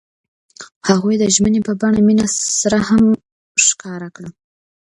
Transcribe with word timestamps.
هغوی 0.87 1.15
د 1.19 1.23
ژمنې 1.35 1.61
په 1.67 1.73
بڼه 1.81 2.01
مینه 2.07 2.25
سره 2.61 2.77
ښکاره 3.65 4.07
هم 4.09 4.13
کړه. 4.15 4.29